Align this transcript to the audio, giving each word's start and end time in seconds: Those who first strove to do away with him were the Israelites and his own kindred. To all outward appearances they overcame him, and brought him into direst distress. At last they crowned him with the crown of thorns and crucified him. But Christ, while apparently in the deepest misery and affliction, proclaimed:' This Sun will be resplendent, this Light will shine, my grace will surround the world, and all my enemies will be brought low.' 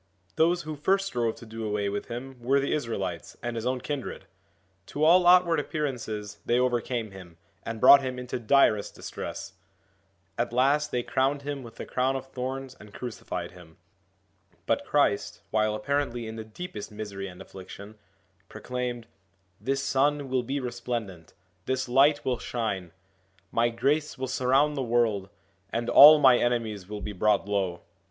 Those 0.35 0.63
who 0.63 0.75
first 0.75 1.05
strove 1.05 1.35
to 1.35 1.45
do 1.45 1.63
away 1.63 1.87
with 1.87 2.07
him 2.07 2.39
were 2.41 2.59
the 2.59 2.73
Israelites 2.73 3.37
and 3.43 3.55
his 3.55 3.67
own 3.67 3.79
kindred. 3.81 4.25
To 4.87 5.03
all 5.03 5.27
outward 5.27 5.59
appearances 5.59 6.39
they 6.43 6.57
overcame 6.59 7.11
him, 7.11 7.37
and 7.61 7.79
brought 7.79 8.01
him 8.01 8.17
into 8.17 8.39
direst 8.39 8.95
distress. 8.95 9.53
At 10.39 10.53
last 10.53 10.89
they 10.89 11.03
crowned 11.03 11.43
him 11.43 11.61
with 11.61 11.75
the 11.75 11.85
crown 11.85 12.15
of 12.15 12.25
thorns 12.31 12.73
and 12.79 12.95
crucified 12.95 13.51
him. 13.51 13.77
But 14.65 14.85
Christ, 14.85 15.43
while 15.51 15.75
apparently 15.75 16.25
in 16.25 16.35
the 16.35 16.43
deepest 16.43 16.91
misery 16.91 17.27
and 17.27 17.39
affliction, 17.39 17.99
proclaimed:' 18.49 19.05
This 19.61 19.83
Sun 19.83 20.29
will 20.29 20.41
be 20.41 20.59
resplendent, 20.59 21.35
this 21.67 21.87
Light 21.87 22.25
will 22.25 22.39
shine, 22.39 22.91
my 23.51 23.69
grace 23.69 24.17
will 24.17 24.25
surround 24.27 24.75
the 24.75 24.81
world, 24.81 25.29
and 25.71 25.91
all 25.91 26.17
my 26.17 26.39
enemies 26.39 26.89
will 26.89 27.01
be 27.01 27.13
brought 27.13 27.47
low.' 27.47 27.81